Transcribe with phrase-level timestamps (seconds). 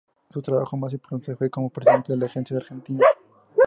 [0.31, 3.05] Su trabajo más importante fue como Presidente de la Agencia en Argentina.